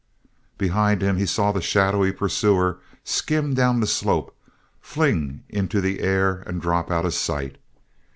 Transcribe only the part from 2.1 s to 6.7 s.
pursuer skim down the slope, fling into the air, and